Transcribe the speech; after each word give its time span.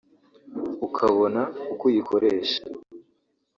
ukabona 0.87 1.41
uko 1.73 1.83
uyikoresha 1.89 2.61